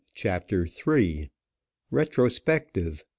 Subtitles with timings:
[0.15, 1.29] CHAPTER III.
[1.91, 3.03] RETROSPECTIVE.